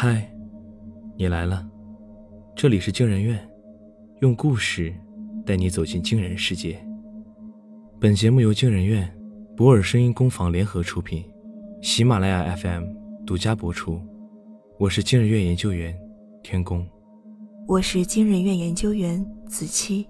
[0.00, 0.32] 嗨，
[1.16, 1.68] 你来了，
[2.54, 3.36] 这里是惊人院，
[4.20, 4.94] 用故事
[5.44, 6.80] 带你走进惊人世界。
[7.98, 9.12] 本节目由惊人院、
[9.56, 11.28] 博尔声音工坊联合出品，
[11.82, 12.84] 喜马拉雅 FM
[13.26, 14.00] 独家播出。
[14.78, 15.92] 我是惊人院研究员
[16.44, 16.86] 天宫，
[17.66, 20.08] 我是惊人院研究员子期。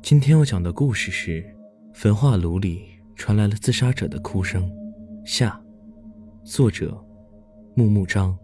[0.00, 1.44] 今天要讲的故事是：
[1.92, 4.66] 焚化炉里传来了自杀者的哭声。
[5.22, 5.62] 下，
[6.44, 6.98] 作者
[7.74, 8.34] 木木章。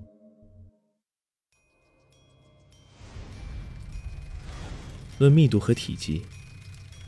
[5.18, 6.22] 论密度和体积，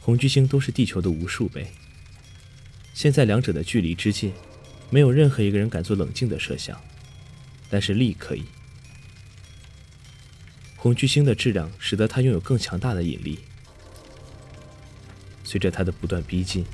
[0.00, 1.68] 红巨星都是地球的无数倍。
[2.92, 4.32] 现在两者的距离之近，
[4.90, 6.80] 没有任何一个人敢做冷静的设想，
[7.68, 8.44] 但是力可以。
[10.76, 13.38] 红巨星的质量使得它拥有更强大的引力。
[15.44, 16.64] 随着它的不断逼近，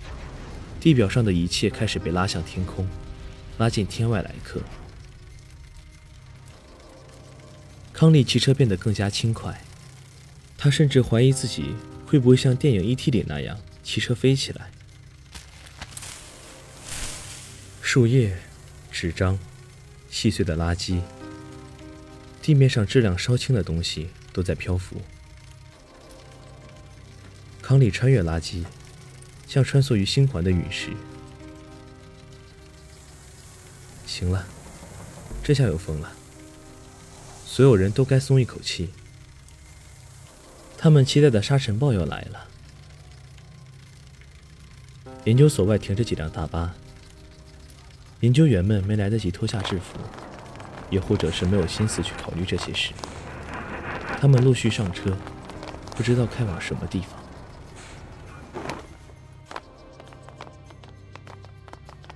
[0.80, 2.88] 地表上的一切开始被拉向天空，
[3.58, 4.60] 拉进天外来客。
[7.92, 9.62] 康利骑车变得更加轻快。
[10.58, 11.74] 他甚至怀疑自己
[12.06, 14.70] 会不会像电影《E.T.》里那样骑车飞起来。
[17.82, 18.36] 树叶、
[18.90, 19.38] 纸张、
[20.10, 21.00] 细碎的垃圾，
[22.42, 25.00] 地面上质量稍轻的东西都在漂浮。
[27.62, 28.64] 康利穿越垃圾，
[29.46, 30.90] 像穿梭于星环的陨石。
[34.06, 34.46] 行了，
[35.42, 36.12] 这下有风了，
[37.44, 38.90] 所有人都该松一口气。
[40.86, 42.46] 他们期待的沙尘暴要来了。
[45.24, 46.76] 研究所外停着几辆大巴，
[48.20, 49.98] 研究员们没来得及脱下制服，
[50.88, 52.92] 也或者是没有心思去考虑这些事。
[54.20, 55.16] 他们陆续上车，
[55.96, 57.18] 不知道开往什么地方。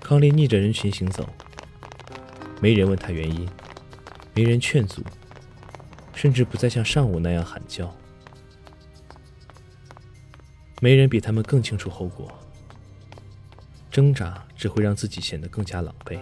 [0.00, 1.28] 康利逆着人群行走，
[2.60, 3.48] 没人问他原因，
[4.32, 5.02] 没人劝阻，
[6.14, 7.92] 甚至不再像上午那样喊叫。
[10.82, 12.32] 没人比他们更清楚后果，
[13.90, 16.18] 挣扎只会让自己显得更加狼狈。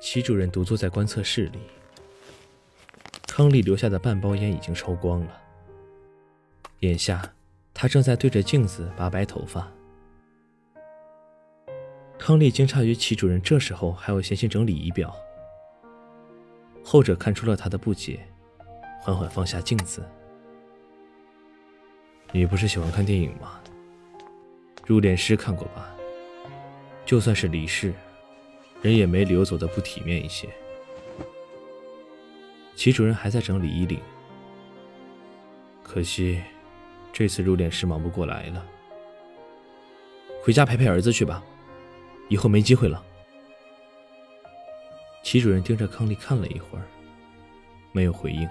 [0.00, 1.58] 齐主任独坐在观测室里，
[3.26, 5.40] 康利留下的半包烟已经抽光了。
[6.80, 7.34] 眼下，
[7.74, 9.68] 他正在对着镜子拔白头发。
[12.28, 15.16] 康利惊诧于齐主任这时候还要闲心整理仪表，
[16.84, 18.20] 后者看出了他的不解，
[19.00, 20.06] 缓缓放下镜子。
[22.30, 23.58] 你不是喜欢看电影吗？
[24.84, 25.96] 入殓师看过吧？
[27.06, 27.94] 就算是离世，
[28.82, 30.46] 人也没理由走得不体面一些。
[32.76, 33.98] 齐主任还在整理衣领，
[35.82, 36.42] 可惜
[37.10, 38.62] 这次入殓师忙不过来了，
[40.42, 41.42] 回家陪陪儿子去吧。
[42.28, 43.04] 以后没机会了。
[45.22, 46.84] 齐主任盯着康利看了一会儿，
[47.92, 48.48] 没有回应。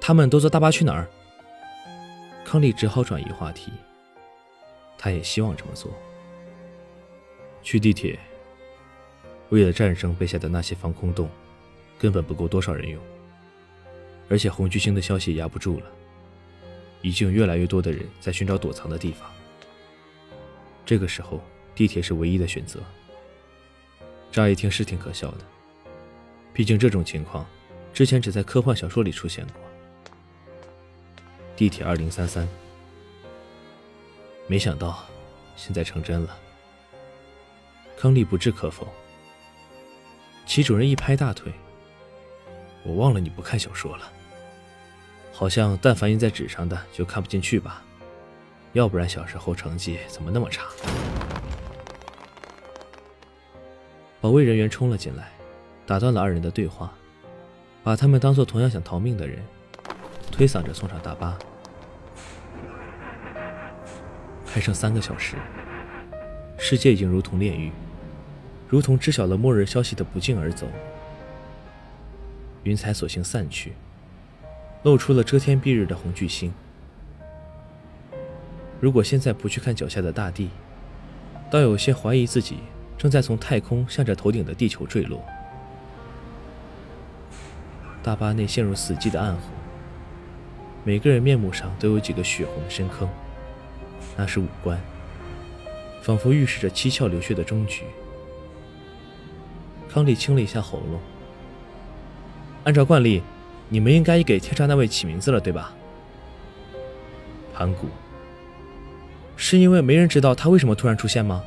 [0.00, 1.08] 他们都坐大巴去哪儿？
[2.44, 3.72] 康利只好转移话题。
[4.98, 5.90] 他也希望这么做。
[7.62, 8.18] 去地铁。
[9.50, 11.30] 为了战胜被下的那些防空洞，
[11.98, 13.00] 根本不够多少人用。
[14.28, 15.86] 而且红巨星的消息压不住了，
[17.00, 19.30] 已经有越来越多的人在寻找躲藏的地方。
[20.84, 21.40] 这个时候。
[21.74, 22.80] 地铁是唯一的选择。
[24.30, 25.38] 乍一听是挺可笑的，
[26.52, 27.46] 毕竟这种情况
[27.92, 29.62] 之前只在科幻小说里出现过。
[31.56, 32.48] 地铁二零三三，
[34.48, 35.04] 没想到
[35.56, 36.36] 现在成真了。
[37.96, 38.88] 康利不置可否。
[40.46, 41.52] 齐主任一拍大腿
[42.84, 44.12] ：“我忘了你不看小说了，
[45.32, 47.82] 好像但凡印在纸上的就看不进去吧？
[48.72, 50.66] 要不然小时候成绩怎么那么差？”
[54.24, 55.28] 保卫人员冲了进来，
[55.84, 56.90] 打断了二人的对话，
[57.82, 59.38] 把他们当做同样想逃命的人，
[60.32, 61.38] 推搡着送上大巴。
[64.46, 65.36] 还剩三个小时，
[66.56, 67.70] 世界已经如同炼狱，
[68.66, 70.66] 如同知晓了末日消息的不胫而走。
[72.62, 73.74] 云彩索性散去，
[74.84, 76.50] 露出了遮天蔽日的红巨星。
[78.80, 80.48] 如果现在不去看脚下的大地，
[81.50, 82.60] 倒有些怀疑自己。
[83.04, 85.22] 正在从太空向着头顶的地球坠落。
[88.02, 89.50] 大巴内陷入死寂的暗红，
[90.84, 93.06] 每个人面目上都有几个血红的深坑，
[94.16, 94.80] 那是五官，
[96.00, 97.82] 仿佛预示着七窍流血的终局。
[99.86, 100.98] 康利清了一下喉咙。
[102.64, 103.22] 按照惯例，
[103.68, 105.74] 你们应该给天上那位起名字了，对吧？
[107.52, 107.86] 盘古。
[109.36, 111.44] 是因为没人知道他为什么突然出现吗？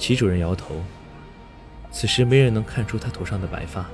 [0.00, 0.82] 齐主任摇头。
[1.92, 3.84] 此时没人能看出他头上的白发。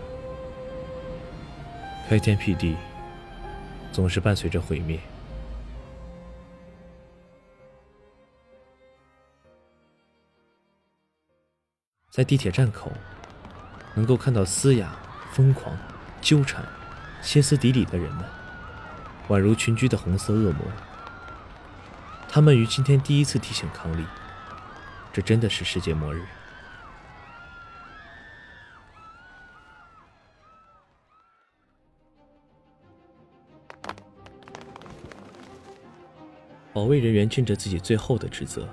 [2.08, 2.76] 开天辟地，
[3.90, 5.00] 总是伴随着毁灭。
[12.08, 12.92] 在地铁站口，
[13.94, 14.96] 能够看到嘶哑、
[15.32, 15.76] 疯狂、
[16.20, 16.64] 纠缠、
[17.20, 18.24] 歇斯底里的人们，
[19.28, 20.60] 宛如群居的红色恶魔。
[22.28, 24.04] 他们于今天第一次提醒康利，
[25.16, 26.22] 这真的是世界末日。
[36.74, 38.68] 保卫人员尽着自己最后的职责，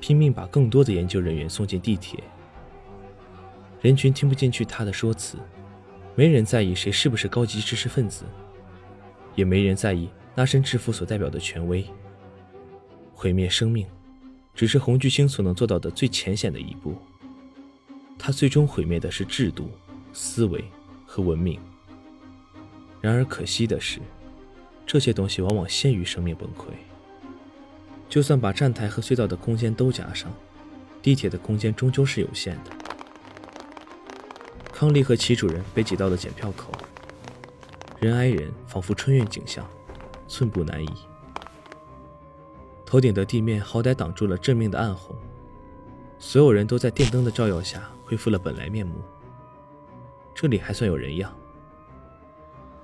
[0.00, 2.18] 拼命把更多的研究人员送进地铁。
[3.80, 5.38] 人群听不进去他的说辞，
[6.16, 8.24] 没人在意谁是不是高级知识分子，
[9.36, 11.86] 也没人在意那身制服所代表的权威。
[13.14, 13.86] 毁灭生命，
[14.54, 16.96] 只是红巨星所能做到的最浅显的一步。
[18.18, 19.70] 他最终毁灭的是制度、
[20.12, 20.64] 思维
[21.04, 21.60] 和文明。
[23.00, 24.00] 然而可惜的是，
[24.86, 26.68] 这些东西往往先于生命崩溃。
[28.08, 30.32] 就算把站台和隧道的空间都加上，
[31.02, 32.70] 地铁的空间终究是有限的。
[34.72, 36.72] 康利和齐主任被挤到了检票口，
[38.00, 39.68] 人挨人，仿佛春运景象，
[40.28, 40.88] 寸步难移。
[42.94, 45.16] 头顶的地面好歹挡住了致命的暗红，
[46.16, 49.02] 所有人都在电灯的照耀下恢复了本来面目。
[50.32, 51.34] 这里还算有人样。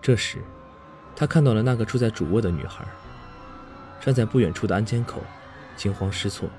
[0.02, 0.42] 这时，
[1.14, 2.84] 他看到了那个住在主卧的女孩。
[4.00, 5.22] 站在不远处的安监口，
[5.76, 6.50] 惊慌失措，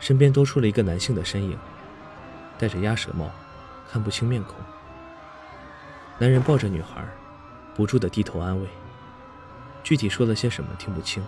[0.00, 1.58] 身边多出了一个男性的身影，
[2.56, 3.30] 戴着鸭舌帽，
[3.86, 4.54] 看不清面孔。
[6.18, 7.06] 男人抱着女孩，
[7.74, 8.66] 不住地低头安慰，
[9.82, 11.22] 具体说了些什么听不清。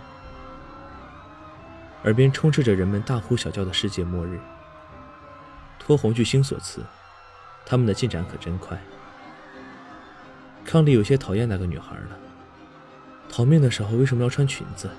[2.03, 4.39] 耳边充斥着人们大呼小叫的世界末日。
[5.77, 6.83] 托红巨星所赐，
[7.65, 8.79] 他们的进展可真快。
[10.63, 12.17] 康利有些讨厌那个女孩了，
[13.27, 14.89] 逃命的时候为什么要穿裙子？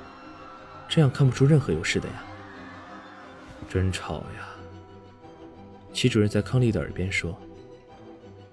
[0.88, 2.24] 这样看不出任何有事的呀！
[3.68, 4.48] 真吵呀！
[5.92, 7.38] 齐主任在康利的耳边说：“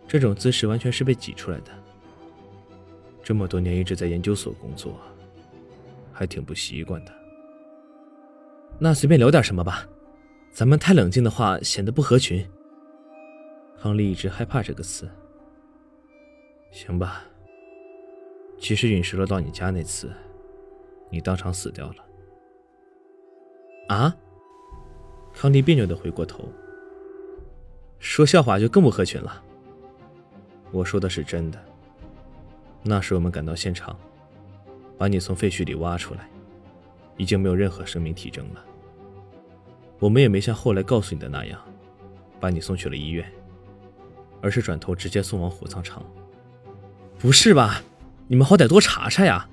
[0.07, 1.71] 这种姿势完全是被挤出来的。
[3.23, 4.99] 这么多年一直在研究所工作，
[6.13, 7.11] 还挺不习惯的。”
[8.79, 9.87] 那随便聊点什么吧，
[10.51, 12.47] 咱们太冷静的话显得不合群。
[13.79, 15.09] 康利一直害怕这个词。
[16.71, 17.23] 行吧。
[18.59, 20.11] 其实陨石落到你家那次，
[21.09, 21.95] 你当场死掉了。
[23.87, 24.15] 啊！
[25.33, 26.51] 康利别扭的回过头，
[27.99, 29.43] 说笑话就更不合群了。
[30.71, 31.63] 我说的是真的。
[32.83, 33.97] 那时我们赶到现场，
[34.97, 36.27] 把你从废墟里挖出来，
[37.17, 38.63] 已经没有任何生命体征了。
[39.99, 41.59] 我们也没像后来告诉你的那样，
[42.39, 43.29] 把你送去了医院，
[44.41, 46.05] 而是转头直接送往火葬场。
[47.17, 47.81] 不是吧？
[48.27, 49.49] 你们好歹多查查呀，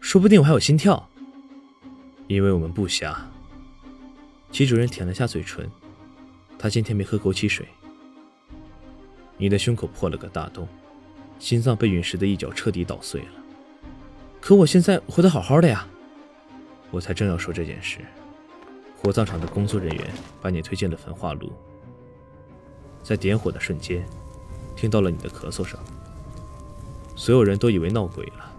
[0.00, 1.08] 说不定我还有心跳。
[2.26, 3.26] 因为我们不瞎。
[4.52, 5.68] 齐主任舔了下嘴唇，
[6.58, 7.66] 他今天没喝枸杞水。
[9.38, 10.68] 你的胸口破了个大洞，
[11.38, 13.28] 心脏被陨石的一角彻底捣碎了。
[14.40, 15.86] 可我现在活得好好的呀！
[16.90, 18.00] 我才正要说这件事，
[18.96, 21.52] 火葬场的工作人员把你推进了焚化炉，
[23.02, 24.04] 在点火的瞬间，
[24.74, 25.78] 听到了你的咳嗽声。
[27.14, 28.52] 所有人都以为闹鬼了。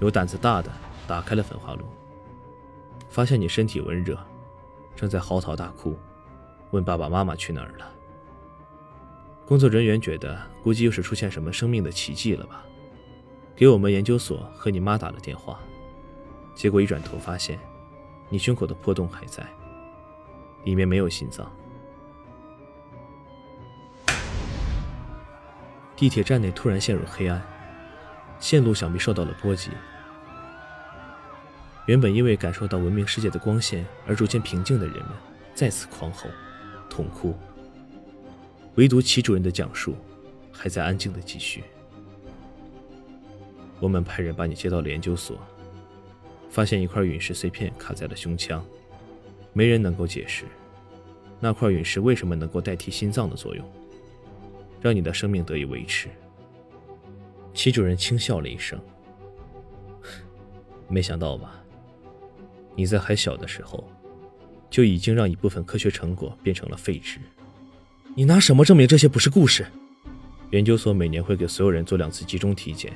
[0.00, 0.70] 有胆子大的
[1.06, 1.84] 打开了焚化炉。
[3.08, 4.18] 发现你身体温热，
[4.94, 5.96] 正在嚎啕大哭，
[6.72, 7.90] 问爸爸妈妈去哪儿了。
[9.46, 12.62] 工作人员觉得估计又是出现什么生命的奇迹了吧，
[13.54, 15.58] 给我们研究所和你妈打了电话，
[16.56, 17.58] 结果一转头发现，
[18.30, 19.46] 你胸口的破洞还在，
[20.64, 21.48] 里面没有心脏。
[25.94, 27.40] 地铁站内突然陷入黑暗，
[28.40, 29.70] 线路想必受到了波及。
[31.84, 35.10] 原本因为感受到文明世界的光线而逐渐平静的人们，
[35.54, 36.28] 再次狂吼、
[36.88, 37.38] 痛哭。
[38.76, 39.94] 唯独齐主任的讲述
[40.50, 41.62] 还在安静的继续。
[43.78, 45.38] 我们派人把你接到了研究所，
[46.56, 48.64] 发现一块陨石碎片卡在了胸腔，
[49.52, 50.46] 没人能够解释
[51.38, 53.70] 那块陨石为什么能够代替心脏的作用，
[54.80, 56.08] 让你的生命得以维持。
[57.52, 58.80] 齐主任轻笑了一声，
[60.88, 61.62] 没想到吧？
[62.74, 63.86] 你在还小的时候，
[64.70, 67.18] 就已经让一部分科学成果变成了废纸。
[68.14, 69.66] 你拿什么证明这些不是故事？
[70.52, 72.94] 研究所每年会给所有人做两次集中体检，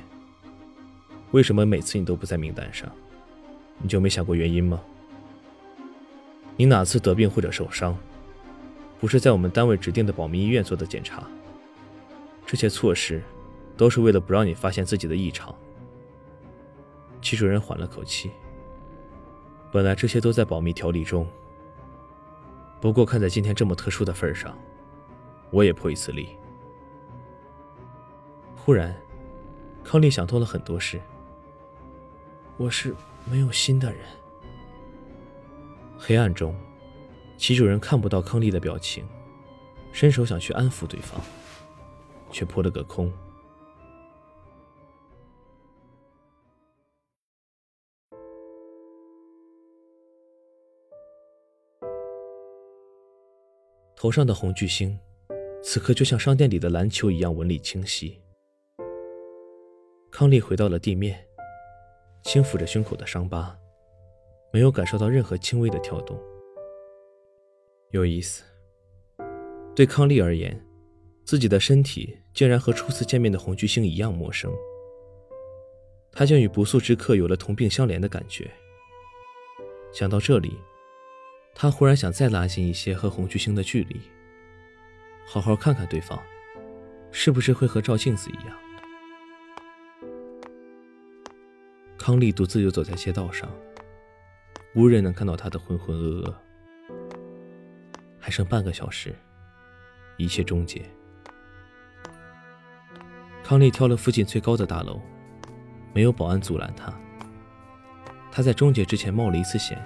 [1.29, 2.91] 为什么每次你都不在名单上？
[3.81, 4.81] 你就没想过原因吗？
[6.57, 7.97] 你哪次得病或者受伤，
[8.99, 11.23] 不是在我们单位指定的保密医院做的检查？
[12.45, 13.23] 这些措施，
[13.75, 15.55] 都是为了不让你发现自己的异常。
[17.21, 18.31] 齐主任缓了口气。
[19.71, 21.25] 本来这些都在保密条例中，
[22.81, 24.55] 不过看在今天这么特殊的份上，
[25.49, 26.29] 我也破一次例。
[28.57, 28.93] 忽然，
[29.83, 30.99] 康利想通了很多事。
[32.61, 33.99] 我是没有心的人。
[35.97, 36.55] 黑暗中，
[37.35, 39.03] 齐主任看不到康利的表情，
[39.91, 41.19] 伸手想去安抚对方，
[42.29, 43.11] 却扑了个空。
[53.95, 54.99] 头上的红巨星，
[55.63, 58.21] 此刻就像商店里的篮球一样纹理清晰。
[60.11, 61.30] 康利回到了地面。
[62.23, 63.57] 轻抚着胸口的伤疤，
[64.51, 66.19] 没有感受到任何轻微的跳动。
[67.91, 68.43] 有意思。
[69.73, 70.65] 对康利而言，
[71.25, 74.51] 自己的身体竟然和初次见面的红巨星一样陌生。
[76.11, 78.51] 他竟与不速之客有了同病相怜的感觉。
[79.93, 80.57] 想到这里，
[81.55, 84.01] 他忽然想再拉近一些和红巨星的距离，
[85.25, 86.21] 好好看看对方，
[87.11, 88.57] 是不是会和照镜子一样。
[92.03, 93.47] 康利独自游走在街道上，
[94.73, 96.33] 无人能看到他的浑浑噩噩。
[98.19, 99.15] 还剩半个小时，
[100.17, 100.81] 一切终结。
[103.43, 104.99] 康利挑了附近最高的大楼，
[105.93, 106.91] 没有保安阻拦他。
[108.31, 109.79] 他在终结之前冒了一次险，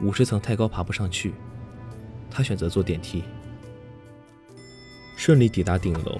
[0.00, 1.32] 五十层太高爬不上去，
[2.28, 3.22] 他选择坐电梯，
[5.16, 6.18] 顺利抵达顶楼。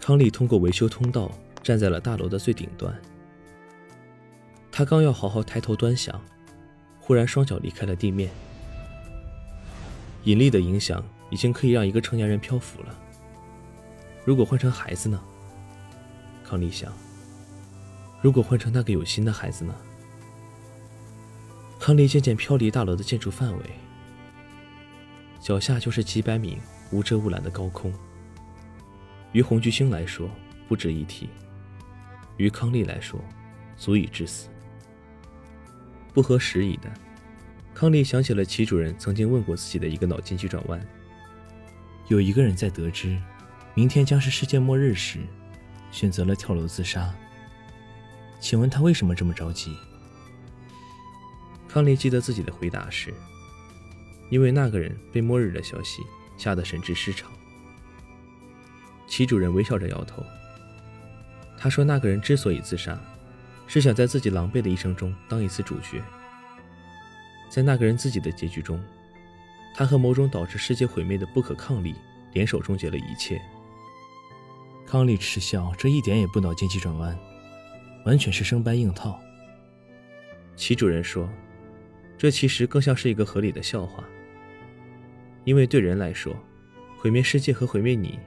[0.00, 1.30] 康利通过维修通道。
[1.62, 2.94] 站在了大楼的最顶端，
[4.72, 6.20] 他刚要好好抬头端详，
[6.98, 8.30] 忽然双脚离开了地面。
[10.24, 12.98] 引力的影响已经可以让一个成年人漂浮了。
[14.24, 15.20] 如果换成孩子呢？
[16.44, 16.92] 康利想。
[18.20, 19.74] 如果换成那个有心的孩子呢？
[21.78, 23.64] 康利渐渐飘离大楼的建筑范围，
[25.40, 26.58] 脚下就是几百米
[26.90, 27.90] 无遮无拦的高空。
[29.32, 30.28] 于红巨星来说，
[30.68, 31.30] 不值一提。
[32.40, 33.22] 于康利来说，
[33.76, 34.48] 足以致死。
[36.14, 36.90] 不合时宜的，
[37.74, 40.80] 康利想起了齐主任曾经问过自己的一个脑筋急转弯：
[42.08, 43.20] 有一个人在得知
[43.74, 45.18] 明天将是世界末日时，
[45.90, 47.14] 选择了跳楼自杀。
[48.40, 49.76] 请问他为什么这么着急？
[51.68, 53.12] 康利记得自己的回答是：
[54.30, 56.02] 因为那个人被末日的消息
[56.38, 57.30] 吓得神志失常。
[59.06, 60.24] 齐主任微笑着摇头。
[61.62, 62.98] 他说：“那个人之所以自杀，
[63.66, 66.02] 是想在自己狼狈的一生中当一次主角。
[67.50, 68.82] 在那个人自己的结局中，
[69.74, 71.94] 他和某种导致世界毁灭的不可抗力
[72.32, 73.38] 联手终结了一切。”
[74.88, 77.14] 康利嗤笑：“这一点也不脑筋急转弯，
[78.06, 79.20] 完全是生搬硬套。”
[80.56, 81.28] 齐主任说
[82.16, 84.02] ：“这其实更像是一个合理的笑话，
[85.44, 86.34] 因为对人来说，
[86.96, 88.18] 毁灭世界和毁灭你，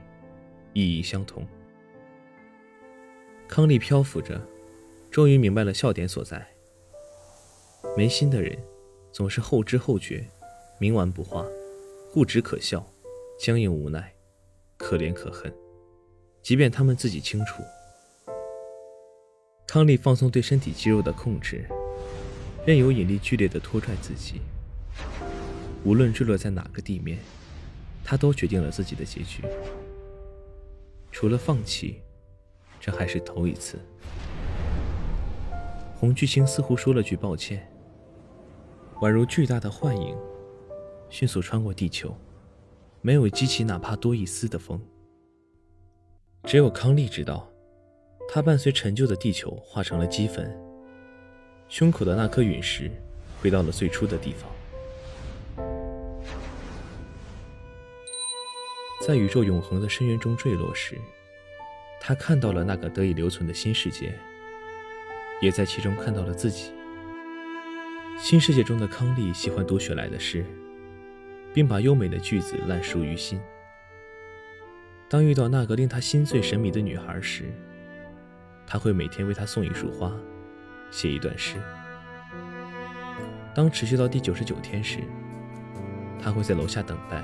[0.72, 1.44] 意义相同。”
[3.54, 4.44] 康利漂浮着，
[5.12, 6.44] 终于明白了笑点所在。
[7.96, 8.58] 没心的人，
[9.12, 10.28] 总是后知后觉，
[10.80, 11.46] 冥顽不化，
[12.12, 12.84] 固执可笑，
[13.38, 14.12] 僵硬无奈，
[14.76, 15.54] 可怜可恨。
[16.42, 17.62] 即便他们自己清楚。
[19.68, 21.64] 康利放松对身体肌肉的控制，
[22.66, 24.40] 任由引力剧烈的拖拽自己。
[25.84, 27.20] 无论坠落在哪个地面，
[28.02, 29.44] 他都决定了自己的结局。
[31.12, 32.00] 除了放弃。
[32.84, 33.78] 这还是头一次。
[35.96, 37.66] 红巨星似乎说了句抱歉，
[39.00, 40.14] 宛如巨大的幻影，
[41.08, 42.14] 迅速穿过地球，
[43.00, 44.78] 没有激起哪怕多一丝的风。
[46.42, 47.48] 只有康利知道，
[48.28, 50.54] 他伴随陈旧的地球化成了齑粉，
[51.70, 52.90] 胸口的那颗陨石
[53.40, 54.50] 回到了最初的地方。
[59.00, 61.00] 在宇宙永恒的深渊中坠落时。
[62.06, 64.12] 他看到了那个得以留存的新世界，
[65.40, 66.70] 也在其中看到了自己。
[68.18, 70.44] 新世界中的康利喜欢读雪莱的诗，
[71.54, 73.40] 并把优美的句子烂熟于心。
[75.08, 77.44] 当遇到那个令他心醉神迷的女孩时，
[78.66, 80.12] 他会每天为她送一束花，
[80.90, 81.56] 写一段诗。
[83.54, 84.98] 当持续到第九十九天时，
[86.22, 87.22] 他会在楼下等待，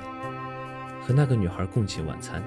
[1.03, 2.43] 和那个女孩共进晚餐。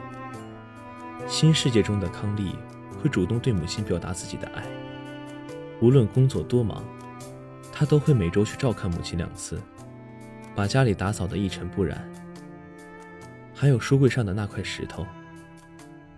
[1.27, 2.55] 新世界中的康利
[3.01, 4.63] 会主动对母亲表达自己的爱。
[5.81, 6.83] 无论工作多忙，
[7.71, 9.61] 他都会每周去照看母亲两次，
[10.55, 12.07] 把家里打扫得一尘不染。
[13.53, 15.05] 还有书柜上的那块石头，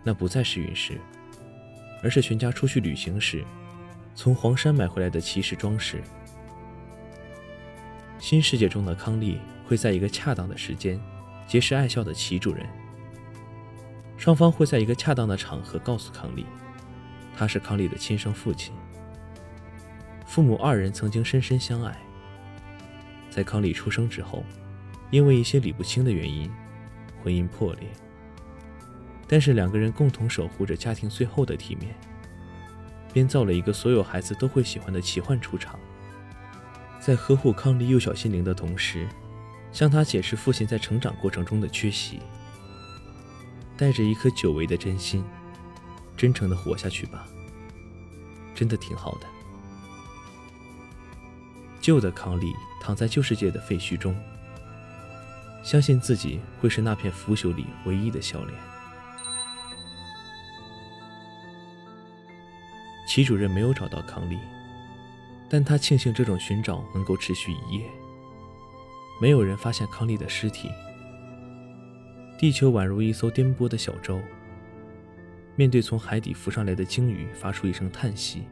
[0.04, 1.00] 那不再是陨石，
[2.04, 3.44] 而是全家出去旅行时
[4.14, 6.02] 从黄山买回来的奇石装饰。
[8.20, 11.00] 新世界中的康利会在一个恰当的时间
[11.48, 12.66] 结识爱笑的齐主任，
[14.18, 16.46] 双方会在一个恰当的场合告诉康利，
[17.36, 18.74] 他是康利的亲生父亲。
[20.26, 21.98] 父母二人曾经深深相爱，
[23.30, 24.44] 在康利出生之后，
[25.12, 26.52] 因为一些理不清的原因。
[27.24, 27.90] 婚姻破裂，
[29.28, 31.96] 但是两个人共同守护着家庭最后的体面，
[33.12, 35.80] 编造了一个所有孩子都会喜欢的奇幻出场。
[37.00, 39.08] 在呵护康利幼小心灵的同时，
[39.72, 42.20] 向他解释父亲在成长过程中的缺席，
[43.78, 45.24] 带着一颗久违的真心，
[46.16, 47.28] 真诚的活下去吧，
[48.54, 49.28] 真的挺好的。
[51.82, 54.16] 旧的康利躺在旧世界的废墟中。
[55.64, 58.60] 相信自己会是那片腐朽里唯一的笑脸。
[63.08, 64.38] 齐主任没有找到康利，
[65.50, 67.90] 但他庆幸这种寻找能够持续一夜。
[69.20, 70.70] 没有人发现康利的尸体。
[72.38, 74.20] 地球宛如一艘颠簸的小舟，
[75.56, 78.44] 面对从海底浮上来的鲸鱼，发出一声叹息，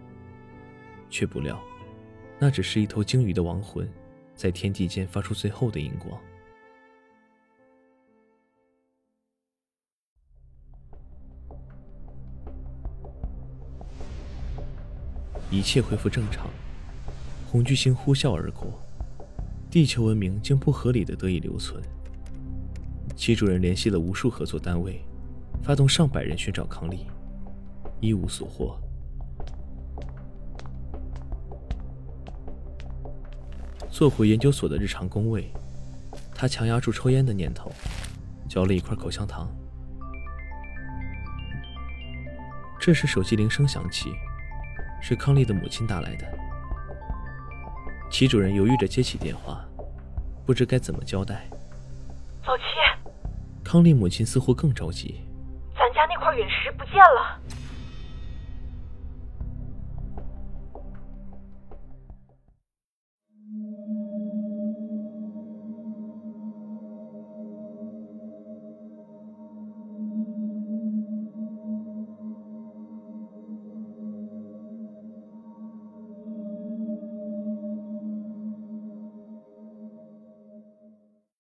[1.09, 1.61] 却不料，
[2.39, 3.87] 那只是一头鲸鱼的亡魂，
[4.35, 6.17] 在天地间发出最后的荧光。
[15.51, 16.47] 一切恢复正常，
[17.51, 18.81] 红巨星呼啸而过，
[19.69, 21.83] 地球文明竟不合理的得以留存。
[23.25, 25.01] 齐主任联系了无数合作单位，
[25.63, 27.07] 发动上百人寻找康利，
[28.01, 28.77] 一无所获。
[33.89, 35.49] 坐回研究所的日常工位，
[36.35, 37.71] 他强压住抽烟的念头，
[38.49, 39.49] 嚼了一块口香糖。
[42.77, 44.09] 这时手机铃声响起。
[45.01, 46.25] 是康利的母亲打来的。
[48.11, 49.65] 齐主任犹豫着接起电话，
[50.45, 51.49] 不知该怎么交代。
[53.73, 55.19] 老齐，康利母亲似乎更着急。
[55.75, 57.41] 咱家那块陨石不见了。